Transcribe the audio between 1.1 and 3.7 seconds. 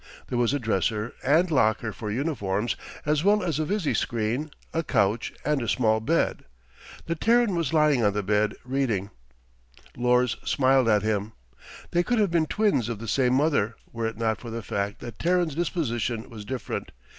and locker for uniforms, as well as a